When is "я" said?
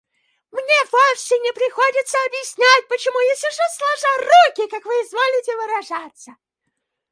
3.19-3.35